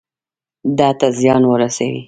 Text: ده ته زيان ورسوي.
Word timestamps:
ده 0.77 0.89
ته 0.99 1.07
زيان 1.19 1.43
ورسوي. 1.47 1.99